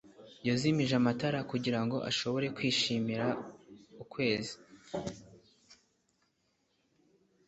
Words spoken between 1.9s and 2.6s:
ashobore